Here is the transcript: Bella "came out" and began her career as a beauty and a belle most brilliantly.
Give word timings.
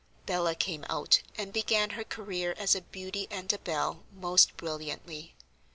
Bella 0.25 0.55
"came 0.55 0.83
out" 0.89 1.21
and 1.37 1.53
began 1.53 1.91
her 1.91 2.03
career 2.03 2.55
as 2.57 2.73
a 2.73 2.81
beauty 2.81 3.27
and 3.29 3.53
a 3.53 3.59
belle 3.59 4.01
most 4.11 4.57
brilliantly. 4.57 5.35